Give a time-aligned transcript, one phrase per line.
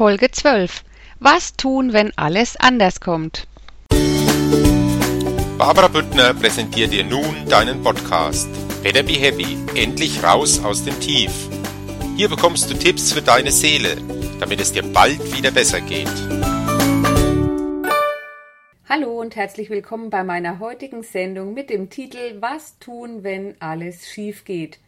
[0.00, 0.82] Folge 12.
[1.18, 3.46] Was tun, wenn alles anders kommt?
[5.58, 8.48] Barbara Büttner präsentiert dir nun deinen Podcast.
[8.82, 9.58] Better Be Happy.
[9.74, 11.30] Endlich raus aus dem Tief.
[12.16, 13.98] Hier bekommst du Tipps für deine Seele,
[14.40, 16.08] damit es dir bald wieder besser geht.
[18.88, 24.08] Hallo und herzlich willkommen bei meiner heutigen Sendung mit dem Titel Was tun, wenn alles
[24.08, 24.78] schief geht?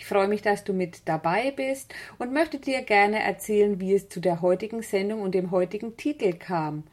[0.00, 4.08] Ich freue mich, dass du mit dabei bist und möchte dir gerne erzählen, wie es
[4.08, 6.84] zu der heutigen Sendung und dem heutigen Titel kam.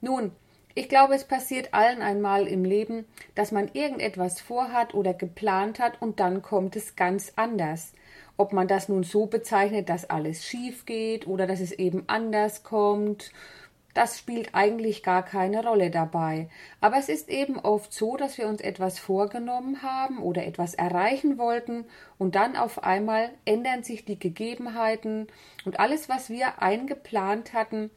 [0.00, 0.32] Nun,
[0.74, 3.04] ich glaube, es passiert allen einmal im Leben,
[3.36, 7.92] dass man irgendetwas vorhat oder geplant hat und dann kommt es ganz anders.
[8.36, 12.64] Ob man das nun so bezeichnet, dass alles schief geht oder dass es eben anders
[12.64, 13.30] kommt
[13.94, 16.48] das spielt eigentlich gar keine Rolle dabei.
[16.80, 21.38] Aber es ist eben oft so, dass wir uns etwas vorgenommen haben oder etwas erreichen
[21.38, 21.84] wollten
[22.18, 25.26] und dann auf einmal ändern sich die Gegebenheiten
[25.64, 27.90] und alles, was wir eingeplant hatten,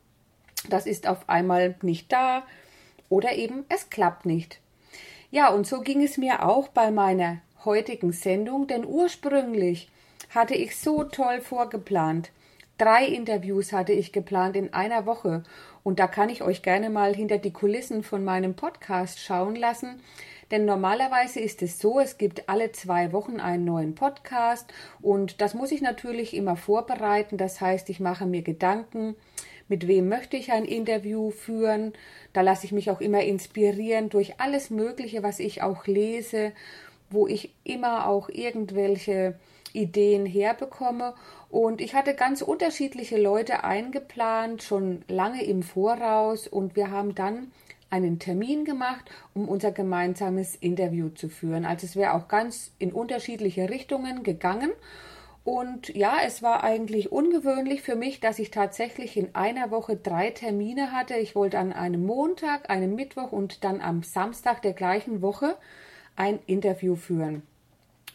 [0.69, 2.43] das ist auf einmal nicht da
[3.09, 4.59] oder eben es klappt nicht.
[5.29, 9.89] Ja, und so ging es mir auch bei meiner heutigen Sendung, denn ursprünglich
[10.29, 12.31] hatte ich so toll vorgeplant.
[12.79, 15.43] Drei Interviews hatte ich geplant in einer Woche
[15.83, 20.01] und da kann ich euch gerne mal hinter die Kulissen von meinem Podcast schauen lassen.
[20.49, 25.53] Denn normalerweise ist es so, es gibt alle zwei Wochen einen neuen Podcast und das
[25.53, 27.37] muss ich natürlich immer vorbereiten.
[27.37, 29.15] Das heißt, ich mache mir Gedanken,
[29.67, 31.93] mit wem möchte ich ein Interview führen.
[32.33, 36.53] Da lasse ich mich auch immer inspirieren durch alles Mögliche, was ich auch lese,
[37.11, 39.35] wo ich immer auch irgendwelche
[39.73, 41.13] Ideen herbekomme.
[41.49, 46.47] Und ich hatte ganz unterschiedliche Leute eingeplant, schon lange im Voraus.
[46.47, 47.51] Und wir haben dann
[47.89, 51.65] einen Termin gemacht, um unser gemeinsames Interview zu führen.
[51.65, 54.71] Also es wäre auch ganz in unterschiedliche Richtungen gegangen.
[55.43, 60.31] Und ja, es war eigentlich ungewöhnlich für mich, dass ich tatsächlich in einer Woche drei
[60.31, 61.15] Termine hatte.
[61.15, 65.55] Ich wollte an einem Montag, einem Mittwoch und dann am Samstag der gleichen Woche
[66.15, 67.43] ein Interview führen.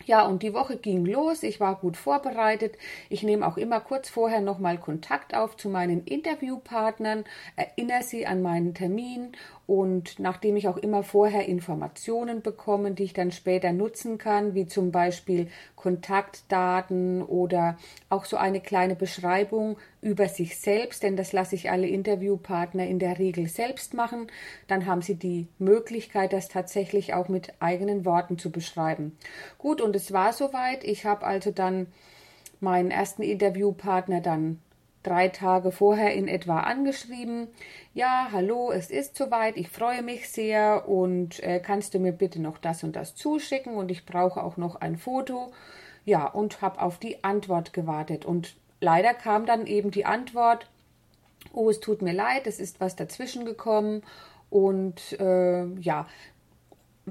[0.06, 1.42] Ja, und die Woche ging los.
[1.42, 2.76] Ich war gut vorbereitet.
[3.10, 7.24] Ich nehme auch immer kurz vorher nochmal Kontakt auf zu meinen Interviewpartnern,
[7.56, 9.32] erinnere sie an meinen Termin
[9.68, 14.66] und nachdem ich auch immer vorher Informationen bekomme, die ich dann später nutzen kann, wie
[14.66, 17.76] zum Beispiel Kontaktdaten oder
[18.08, 22.98] auch so eine kleine Beschreibung über sich selbst, denn das lasse ich alle Interviewpartner in
[22.98, 24.28] der Regel selbst machen,
[24.68, 29.16] dann haben sie die Möglichkeit, das tatsächlich auch mit eigenen Worten zu beschreiben.
[29.58, 30.84] Gut, und es war soweit.
[30.84, 31.86] Ich habe also dann
[32.60, 34.60] meinen ersten Interviewpartner dann
[35.02, 37.48] drei Tage vorher in etwa angeschrieben.
[37.94, 42.40] Ja, hallo, es ist soweit, ich freue mich sehr und äh, kannst du mir bitte
[42.40, 45.52] noch das und das zuschicken und ich brauche auch noch ein Foto.
[46.04, 50.68] Ja, und habe auf die Antwort gewartet und leider kam dann eben die Antwort,
[51.52, 54.02] oh, es tut mir leid, es ist was dazwischen gekommen
[54.50, 56.06] und äh, ja,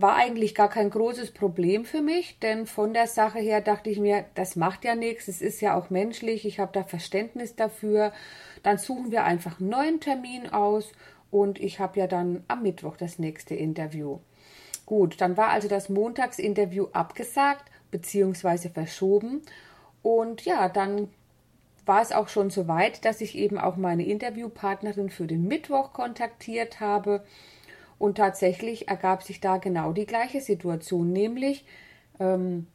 [0.01, 3.99] war eigentlich gar kein großes Problem für mich, denn von der Sache her dachte ich
[3.99, 8.11] mir, das macht ja nichts, es ist ja auch menschlich, ich habe da Verständnis dafür.
[8.63, 10.91] Dann suchen wir einfach einen neuen Termin aus
[11.31, 14.19] und ich habe ja dann am Mittwoch das nächste Interview.
[14.85, 18.69] Gut, dann war also das Montagsinterview abgesagt bzw.
[18.69, 19.41] verschoben
[20.01, 21.09] und ja, dann
[21.87, 25.93] war es auch schon so weit, dass ich eben auch meine Interviewpartnerin für den Mittwoch
[25.93, 27.23] kontaktiert habe
[27.99, 31.65] und tatsächlich ergab sich da genau die gleiche Situation, nämlich
[32.19, 32.67] ähm,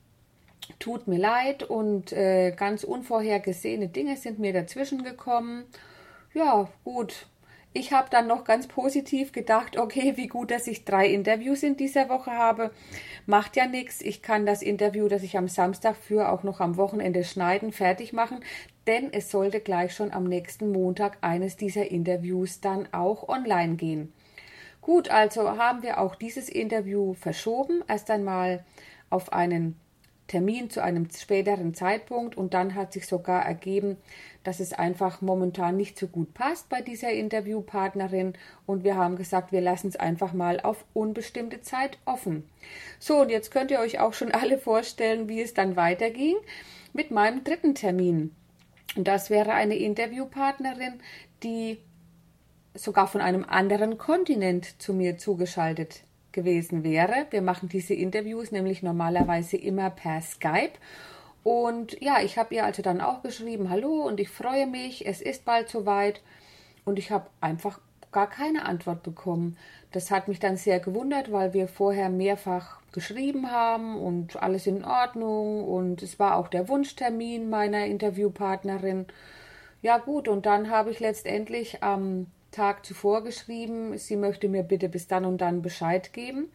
[0.78, 5.65] tut mir leid und äh, ganz unvorhergesehene Dinge sind mir dazwischen gekommen.
[6.34, 7.27] Ja, gut.
[7.75, 11.77] Ich habe dann noch ganz positiv gedacht, okay, wie gut, dass ich drei Interviews in
[11.77, 12.71] dieser Woche habe.
[13.25, 14.03] Macht ja nichts.
[14.03, 18.12] Ich kann das Interview, das ich am Samstag führe, auch noch am Wochenende schneiden, fertig
[18.12, 18.41] machen,
[18.87, 24.12] denn es sollte gleich schon am nächsten Montag eines dieser Interviews dann auch online gehen.
[24.82, 28.65] Gut, also haben wir auch dieses Interview verschoben, erst einmal
[29.09, 29.81] auf einen
[30.32, 33.98] Termin zu einem späteren Zeitpunkt und dann hat sich sogar ergeben,
[34.44, 38.32] dass es einfach momentan nicht so gut passt bei dieser Interviewpartnerin
[38.64, 42.49] und wir haben gesagt, wir lassen es einfach mal auf unbestimmte Zeit offen.
[42.99, 46.37] So, und jetzt könnt ihr euch auch schon alle vorstellen, wie es dann weiterging
[46.94, 48.35] mit meinem dritten Termin.
[48.96, 50.94] Und das wäre eine Interviewpartnerin,
[51.43, 51.76] die
[52.73, 57.26] sogar von einem anderen Kontinent zu mir zugeschaltet gewesen wäre.
[57.31, 60.73] Wir machen diese Interviews nämlich normalerweise immer per Skype.
[61.44, 65.20] Und ja, ich habe ihr also dann auch geschrieben, hallo und ich freue mich, es
[65.20, 66.23] ist bald soweit.
[66.84, 67.81] Und ich habe einfach
[68.12, 69.56] gar keine Antwort bekommen.
[69.90, 74.85] Das hat mich dann sehr gewundert, weil wir vorher mehrfach geschrieben haben und alles in
[74.85, 75.64] Ordnung.
[75.64, 79.06] Und es war auch der Wunschtermin meiner Interviewpartnerin.
[79.81, 84.88] Ja gut, und dann habe ich letztendlich am Tag zuvor geschrieben, sie möchte mir bitte
[84.88, 86.52] bis dann und dann Bescheid geben,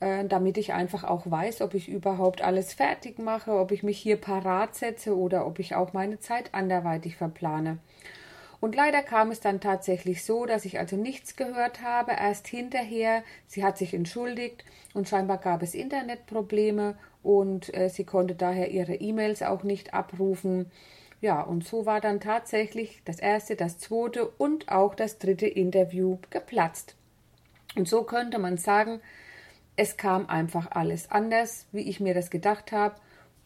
[0.00, 3.98] äh, damit ich einfach auch weiß, ob ich überhaupt alles fertig mache, ob ich mich
[3.98, 7.78] hier parat setze oder ob ich auch meine Zeit anderweitig verplane.
[8.64, 13.22] Und leider kam es dann tatsächlich so, dass ich also nichts gehört habe, erst hinterher.
[13.46, 14.64] Sie hat sich entschuldigt
[14.94, 20.70] und scheinbar gab es Internetprobleme und äh, sie konnte daher ihre E-Mails auch nicht abrufen.
[21.20, 26.18] Ja, und so war dann tatsächlich das erste, das zweite und auch das dritte Interview
[26.30, 26.96] geplatzt.
[27.76, 29.00] Und so könnte man sagen,
[29.76, 32.96] es kam einfach alles anders, wie ich mir das gedacht habe.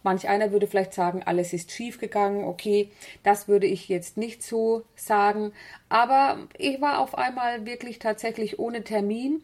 [0.03, 2.45] Manch einer würde vielleicht sagen, alles ist schief gegangen.
[2.45, 2.91] Okay,
[3.23, 5.53] das würde ich jetzt nicht so sagen.
[5.89, 9.43] Aber ich war auf einmal wirklich tatsächlich ohne Termin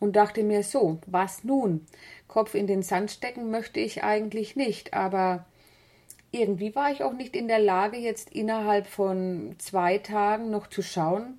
[0.00, 1.86] und dachte mir so, was nun?
[2.26, 5.44] Kopf in den Sand stecken möchte ich eigentlich nicht, aber
[6.32, 10.82] irgendwie war ich auch nicht in der Lage, jetzt innerhalb von zwei Tagen noch zu
[10.82, 11.38] schauen.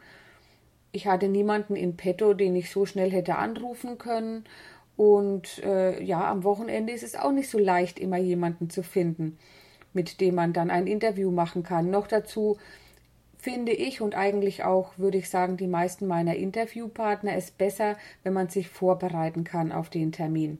[0.91, 4.45] Ich hatte niemanden in petto, den ich so schnell hätte anrufen können.
[4.95, 9.39] Und äh, ja, am Wochenende ist es auch nicht so leicht, immer jemanden zu finden,
[9.93, 11.89] mit dem man dann ein Interview machen kann.
[11.89, 12.57] Noch dazu
[13.39, 18.33] finde ich und eigentlich auch, würde ich sagen, die meisten meiner Interviewpartner es besser, wenn
[18.33, 20.59] man sich vorbereiten kann auf den Termin.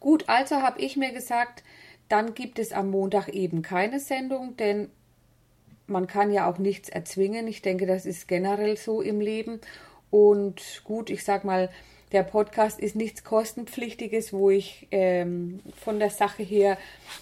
[0.00, 1.62] Gut, also habe ich mir gesagt,
[2.10, 4.90] dann gibt es am Montag eben keine Sendung, denn
[5.86, 7.46] man kann ja auch nichts erzwingen.
[7.48, 9.60] Ich denke, das ist generell so im Leben.
[10.10, 11.70] Und gut, ich sag mal,
[12.10, 16.76] der Podcast ist nichts kostenpflichtiges, wo ich ähm, von der Sache her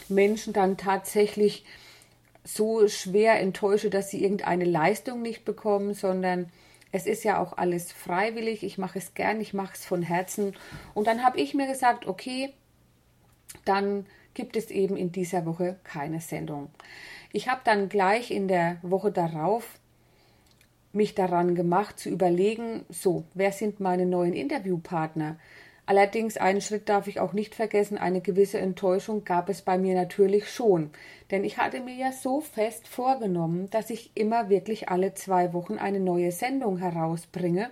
[0.09, 1.67] Menschen dann tatsächlich
[2.43, 6.51] so schwer enttäusche, dass sie irgendeine Leistung nicht bekommen, sondern
[6.93, 8.63] es ist ja auch alles freiwillig.
[8.63, 10.57] Ich mache es gern, ich mache es von Herzen.
[10.95, 12.55] Und dann habe ich mir gesagt, okay,
[13.67, 14.07] dann
[14.39, 16.69] gibt es eben in dieser Woche keine Sendung.
[17.33, 19.81] Ich habe dann gleich in der Woche darauf
[20.93, 25.41] mich daran gemacht zu überlegen, so, wer sind meine neuen Interviewpartner?
[25.87, 29.97] Allerdings einen Schritt darf ich auch nicht vergessen, eine gewisse Enttäuschung gab es bei mir
[29.97, 30.91] natürlich schon,
[31.33, 35.79] denn ich hatte mir ja so fest vorgenommen, dass ich immer wirklich alle zwei Wochen
[35.79, 37.71] eine neue Sendung herausbringe.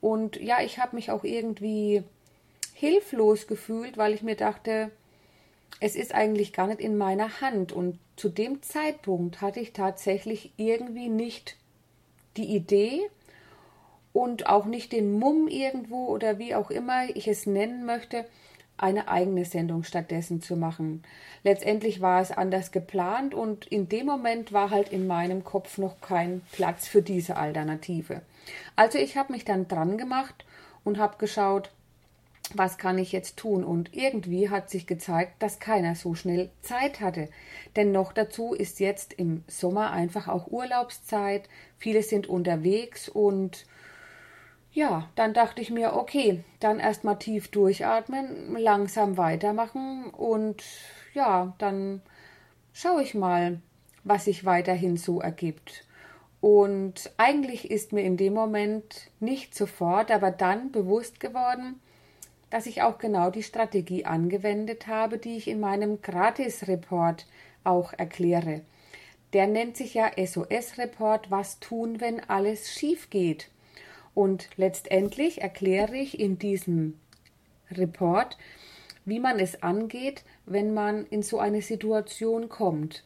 [0.00, 2.02] Und ja, ich habe mich auch irgendwie
[2.72, 4.90] hilflos gefühlt, weil ich mir dachte,
[5.80, 7.72] es ist eigentlich gar nicht in meiner Hand.
[7.72, 11.56] Und zu dem Zeitpunkt hatte ich tatsächlich irgendwie nicht
[12.36, 13.00] die Idee
[14.12, 18.26] und auch nicht den Mumm irgendwo oder wie auch immer ich es nennen möchte,
[18.76, 21.02] eine eigene Sendung stattdessen zu machen.
[21.44, 26.00] Letztendlich war es anders geplant und in dem Moment war halt in meinem Kopf noch
[26.00, 28.22] kein Platz für diese Alternative.
[28.74, 30.44] Also ich habe mich dann dran gemacht
[30.84, 31.70] und habe geschaut,
[32.56, 33.64] was kann ich jetzt tun?
[33.64, 37.28] Und irgendwie hat sich gezeigt, dass keiner so schnell Zeit hatte.
[37.76, 41.48] Denn noch dazu ist jetzt im Sommer einfach auch Urlaubszeit.
[41.78, 43.66] Viele sind unterwegs und
[44.72, 50.62] ja, dann dachte ich mir, okay, dann erstmal tief durchatmen, langsam weitermachen und
[51.12, 52.00] ja, dann
[52.72, 53.60] schaue ich mal,
[54.02, 55.84] was sich weiterhin so ergibt.
[56.40, 61.80] Und eigentlich ist mir in dem Moment nicht sofort, aber dann bewusst geworden,
[62.52, 67.26] dass ich auch genau die Strategie angewendet habe, die ich in meinem Gratis-Report
[67.64, 68.60] auch erkläre.
[69.32, 73.48] Der nennt sich ja SOS-Report, was tun, wenn alles schief geht.
[74.12, 76.98] Und letztendlich erkläre ich in diesem
[77.70, 78.36] Report,
[79.06, 83.02] wie man es angeht, wenn man in so eine Situation kommt.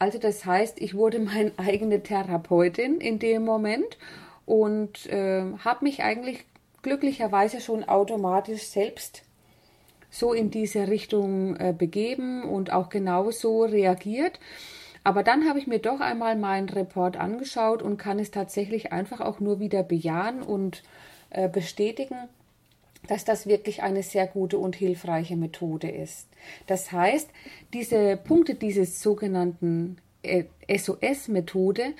[0.00, 3.96] Also das heißt, ich wurde meine eigene Therapeutin in dem Moment
[4.44, 6.46] und äh, habe mich eigentlich
[6.88, 9.22] glücklicherweise schon automatisch selbst
[10.10, 14.40] so in diese Richtung äh, begeben und auch genauso reagiert.
[15.04, 19.20] Aber dann habe ich mir doch einmal meinen Report angeschaut und kann es tatsächlich einfach
[19.20, 20.82] auch nur wieder bejahen und
[21.28, 22.16] äh, bestätigen,
[23.06, 26.26] dass das wirklich eine sehr gute und hilfreiche Methode ist.
[26.66, 27.28] Das heißt,
[27.74, 31.92] diese Punkte dieses sogenannten äh, SOS-Methode,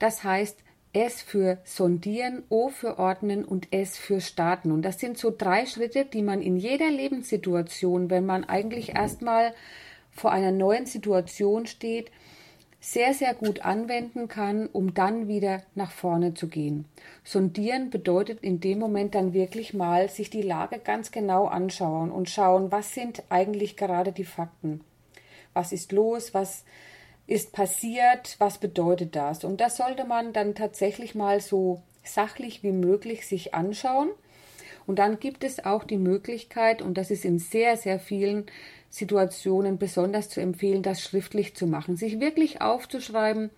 [0.00, 0.58] das heißt
[0.92, 4.72] S für sondieren, O für ordnen und S für starten.
[4.72, 9.54] Und das sind so drei Schritte, die man in jeder Lebenssituation, wenn man eigentlich erstmal
[10.10, 12.10] vor einer neuen Situation steht,
[12.78, 16.84] sehr, sehr gut anwenden kann, um dann wieder nach vorne zu gehen.
[17.22, 22.28] Sondieren bedeutet in dem Moment dann wirklich mal sich die Lage ganz genau anschauen und
[22.28, 24.80] schauen, was sind eigentlich gerade die Fakten.
[25.54, 26.34] Was ist los?
[26.34, 26.64] Was
[27.26, 29.44] ist passiert, was bedeutet das?
[29.44, 34.10] Und das sollte man dann tatsächlich mal so sachlich wie möglich sich anschauen.
[34.86, 38.46] Und dann gibt es auch die Möglichkeit, und das ist in sehr, sehr vielen
[38.90, 43.50] Situationen besonders zu empfehlen, das schriftlich zu machen, sich wirklich aufzuschreiben,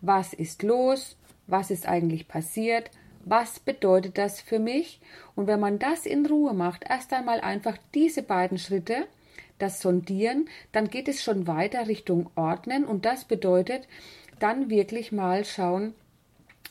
[0.00, 2.90] was ist los, was ist eigentlich passiert,
[3.24, 5.00] was bedeutet das für mich?
[5.34, 9.06] Und wenn man das in Ruhe macht, erst einmal einfach diese beiden Schritte,
[9.58, 13.88] das Sondieren, dann geht es schon weiter Richtung Ordnen und das bedeutet
[14.38, 15.94] dann wirklich mal schauen,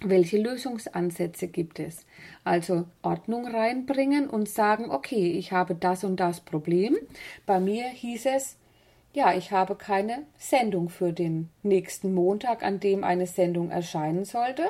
[0.01, 2.05] welche Lösungsansätze gibt es?
[2.43, 6.95] Also Ordnung reinbringen und sagen, okay, ich habe das und das Problem.
[7.45, 8.57] Bei mir hieß es,
[9.13, 14.69] ja, ich habe keine Sendung für den nächsten Montag, an dem eine Sendung erscheinen sollte.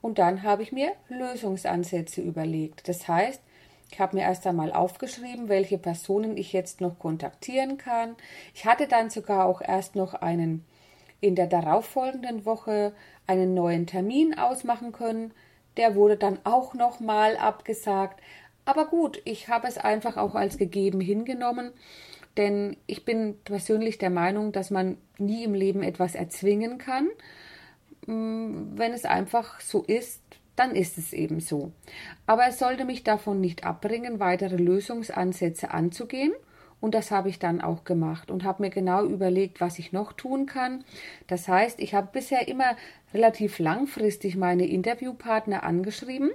[0.00, 2.88] Und dann habe ich mir Lösungsansätze überlegt.
[2.88, 3.42] Das heißt,
[3.90, 8.16] ich habe mir erst einmal aufgeschrieben, welche Personen ich jetzt noch kontaktieren kann.
[8.54, 10.64] Ich hatte dann sogar auch erst noch einen
[11.20, 12.92] in der darauffolgenden Woche
[13.26, 15.32] einen neuen Termin ausmachen können.
[15.76, 18.20] Der wurde dann auch nochmal abgesagt.
[18.64, 21.72] Aber gut, ich habe es einfach auch als gegeben hingenommen,
[22.36, 27.08] denn ich bin persönlich der Meinung, dass man nie im Leben etwas erzwingen kann.
[28.06, 30.20] Mm, wenn es einfach so ist,
[30.56, 31.72] dann ist es eben so.
[32.26, 36.32] Aber es sollte mich davon nicht abbringen, weitere Lösungsansätze anzugehen
[36.80, 40.12] und das habe ich dann auch gemacht und habe mir genau überlegt, was ich noch
[40.12, 40.84] tun kann.
[41.26, 42.76] Das heißt, ich habe bisher immer
[43.14, 46.30] relativ langfristig meine Interviewpartner angeschrieben.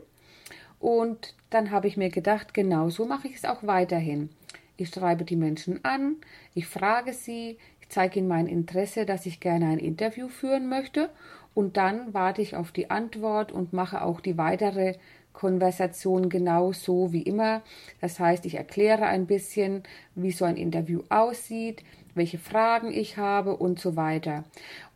[0.80, 4.30] Und dann habe ich mir gedacht, genau so mache ich es auch weiterhin.
[4.78, 6.16] Ich schreibe die Menschen an,
[6.56, 11.12] ich frage sie, ich zeige ihnen mein Interesse, dass ich gerne ein Interview führen möchte
[11.54, 14.96] und dann warte ich auf die Antwort und mache auch die weitere
[15.34, 17.62] Konversation genau so wie immer.
[18.00, 19.84] Das heißt, ich erkläre ein bisschen,
[20.16, 21.84] wie so ein Interview aussieht,
[22.16, 24.44] welche Fragen ich habe und so weiter.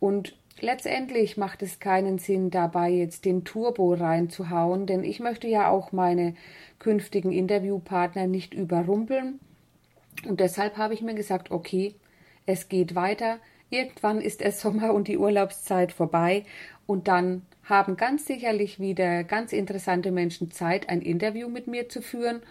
[0.00, 5.70] Und letztendlich macht es keinen Sinn, dabei jetzt den Turbo reinzuhauen, denn ich möchte ja
[5.70, 6.34] auch meine
[6.78, 9.40] künftigen Interviewpartner nicht überrumpeln.
[10.26, 11.94] Und deshalb habe ich mir gesagt, okay,
[12.46, 13.38] es geht weiter.
[13.70, 16.44] Irgendwann ist es Sommer und die Urlaubszeit vorbei
[16.86, 22.00] und dann haben ganz sicherlich wieder ganz interessante Menschen Zeit, ein Interview mit mir zu
[22.00, 22.42] führen.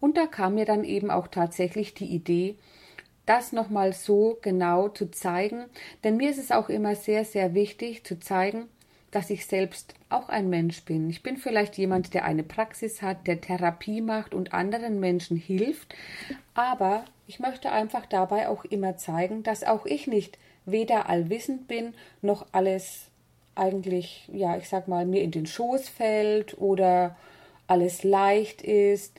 [0.00, 2.56] Und da kam mir dann eben auch tatsächlich die Idee,
[3.26, 5.64] das nochmal so genau zu zeigen.
[6.02, 8.68] Denn mir ist es auch immer sehr, sehr wichtig zu zeigen,
[9.10, 11.08] dass ich selbst auch ein Mensch bin.
[11.08, 15.94] Ich bin vielleicht jemand, der eine Praxis hat, der Therapie macht und anderen Menschen hilft,
[16.54, 21.94] aber ich möchte einfach dabei auch immer zeigen, dass auch ich nicht weder allwissend bin,
[22.22, 23.06] noch alles
[23.54, 27.16] eigentlich, ja, ich sag mal, mir in den Schoß fällt oder
[27.66, 29.12] alles leicht ist,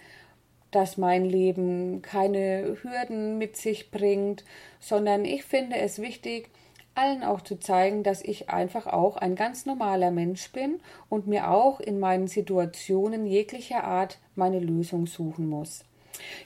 [0.72, 4.44] dass mein Leben keine Hürden mit sich bringt,
[4.80, 6.50] sondern ich finde es wichtig,
[6.96, 11.50] allen auch zu zeigen, dass ich einfach auch ein ganz normaler Mensch bin und mir
[11.50, 15.84] auch in meinen Situationen jeglicher Art meine Lösung suchen muss.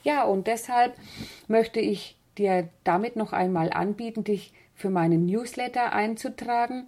[0.03, 0.93] Ja, und deshalb
[1.47, 6.85] möchte ich dir damit noch einmal anbieten, dich für meinen Newsletter einzutragen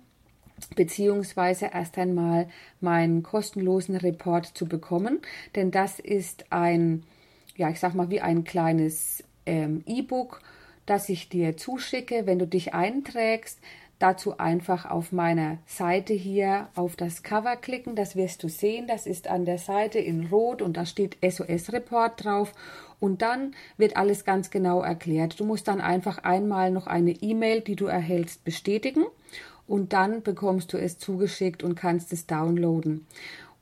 [0.76, 2.48] beziehungsweise erst einmal
[2.80, 5.20] meinen kostenlosen Report zu bekommen,
[5.56, 7.04] denn das ist ein,
[7.58, 10.42] ja, ich sag mal, wie ein kleines ähm, E-Book,
[10.86, 13.60] das ich dir zuschicke, wenn du dich einträgst.
[14.02, 18.88] Dazu einfach auf meiner Seite hier auf das Cover klicken, das wirst du sehen.
[18.88, 22.52] Das ist an der Seite in Rot und da steht SOS Report drauf.
[23.00, 25.40] Und dann wird alles ganz genau erklärt.
[25.40, 29.06] Du musst dann einfach einmal noch eine E-Mail, die du erhältst, bestätigen
[29.68, 33.06] und dann bekommst du es zugeschickt und kannst es downloaden.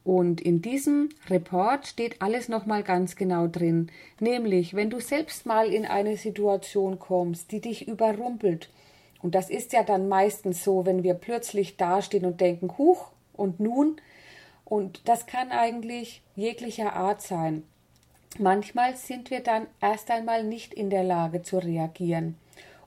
[0.05, 3.91] Und in diesem Report steht alles nochmal ganz genau drin.
[4.21, 8.69] Nämlich, wenn du selbst mal in eine Situation kommst, die dich überrumpelt.
[9.21, 13.59] Und das ist ja dann meistens so, wenn wir plötzlich dastehen und denken, huch, und
[13.59, 13.99] nun?
[14.65, 17.63] Und das kann eigentlich jeglicher Art sein.
[18.37, 22.37] Manchmal sind wir dann erst einmal nicht in der Lage zu reagieren.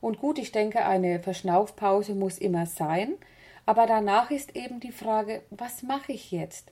[0.01, 3.15] Und gut, ich denke, eine Verschnaufpause muss immer sein,
[3.67, 6.71] aber danach ist eben die Frage, was mache ich jetzt?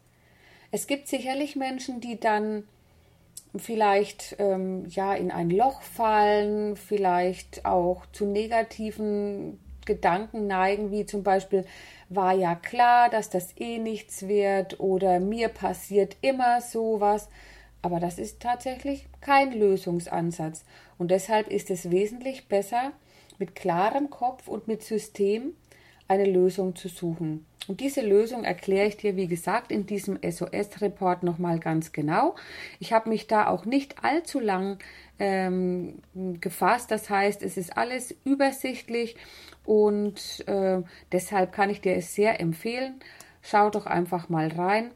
[0.72, 2.64] Es gibt sicherlich Menschen, die dann
[3.56, 11.22] vielleicht ähm, ja in ein Loch fallen, vielleicht auch zu negativen Gedanken neigen, wie zum
[11.22, 11.64] Beispiel
[12.08, 17.28] war ja klar, dass das eh nichts wird oder mir passiert immer sowas.
[17.82, 20.64] Aber das ist tatsächlich kein Lösungsansatz.
[20.98, 22.92] Und deshalb ist es wesentlich besser,
[23.38, 25.54] mit klarem Kopf und mit System
[26.10, 27.46] eine Lösung zu suchen.
[27.68, 32.34] Und diese Lösung erkläre ich dir, wie gesagt, in diesem SOS-Report nochmal ganz genau.
[32.80, 34.78] Ich habe mich da auch nicht allzu lang
[35.20, 36.00] ähm,
[36.40, 36.90] gefasst.
[36.90, 39.14] Das heißt, es ist alles übersichtlich
[39.64, 42.94] und äh, deshalb kann ich dir es sehr empfehlen.
[43.40, 44.90] Schau doch einfach mal rein.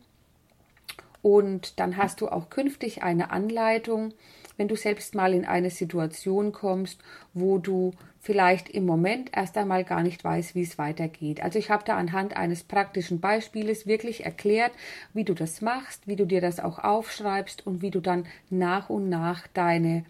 [1.23, 4.15] Und dann hast du auch künftig eine Anleitung,
[4.57, 7.01] wenn du selbst mal in eine Situation kommst,
[7.33, 11.43] wo du vielleicht im Moment erst einmal gar nicht weißt, wie es weitergeht.
[11.43, 14.73] Also ich habe da anhand eines praktischen Beispieles wirklich erklärt,
[15.13, 18.89] wie du das machst, wie du dir das auch aufschreibst und wie du dann nach
[18.89, 20.05] und nach deine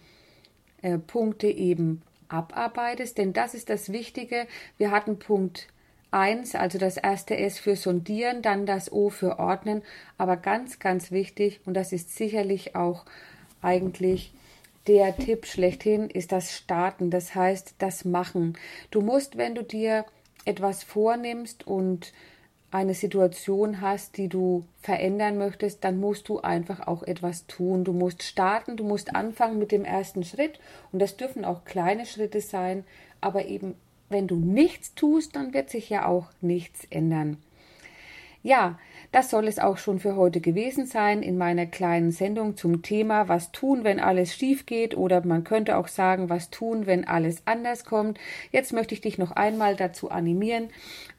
[0.82, 3.18] äh, Punkte eben abarbeitest.
[3.18, 4.46] Denn das ist das Wichtige.
[4.78, 5.68] Wir hatten Punkt
[6.14, 9.82] 1, also das erste S für sondieren, dann das O für ordnen,
[10.16, 13.04] aber ganz, ganz wichtig, und das ist sicherlich auch
[13.64, 14.32] eigentlich
[14.86, 18.58] der Tipp schlechthin, ist das Starten, das heißt das Machen.
[18.90, 20.04] Du musst, wenn du dir
[20.44, 22.12] etwas vornimmst und
[22.70, 27.84] eine Situation hast, die du verändern möchtest, dann musst du einfach auch etwas tun.
[27.84, 30.58] Du musst starten, du musst anfangen mit dem ersten Schritt
[30.90, 32.84] und das dürfen auch kleine Schritte sein,
[33.20, 33.76] aber eben
[34.10, 37.38] wenn du nichts tust, dann wird sich ja auch nichts ändern.
[38.46, 38.78] Ja,
[39.10, 43.26] das soll es auch schon für heute gewesen sein in meiner kleinen Sendung zum Thema
[43.26, 47.38] Was tun, wenn alles schief geht oder man könnte auch sagen, was tun, wenn alles
[47.46, 48.18] anders kommt.
[48.52, 50.68] Jetzt möchte ich dich noch einmal dazu animieren.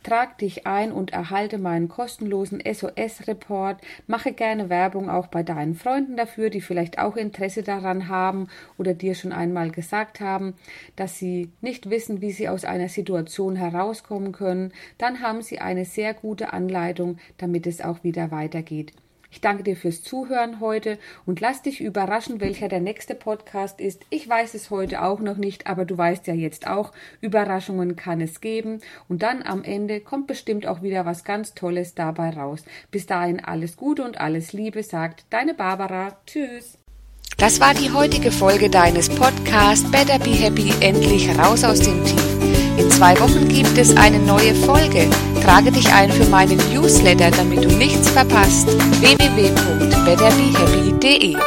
[0.06, 3.82] Trag dich ein und erhalte meinen kostenlosen SOS-Report.
[4.06, 8.48] Mache gerne Werbung auch bei deinen Freunden dafür, die vielleicht auch Interesse daran haben
[8.78, 10.54] oder dir schon einmal gesagt haben,
[10.96, 14.74] dass sie nicht wissen, wie sie aus einer Situation herauskommen können.
[15.00, 18.94] Dann haben sie eine sehr gute Anleitung, damit es auch wieder weitergeht.
[19.36, 24.02] Ich danke dir fürs Zuhören heute und lass dich überraschen, welcher der nächste Podcast ist.
[24.10, 28.22] Ich weiß es heute auch noch nicht, aber du weißt ja jetzt auch, Überraschungen kann
[28.22, 32.64] es geben und dann am Ende kommt bestimmt auch wieder was ganz Tolles dabei raus.
[32.92, 36.16] Bis dahin alles Gute und alles Liebe, sagt deine Barbara.
[36.26, 36.78] Tschüss.
[37.38, 42.80] Das war die heutige Folge deines Podcasts Better Be Happy, endlich raus aus dem Tief.
[42.80, 45.10] In zwei Wochen gibt es eine neue Folge.
[45.46, 48.68] Trage dich ein für meinen Newsletter, damit du nichts verpasst.
[49.00, 51.38] www.betterbehappy.de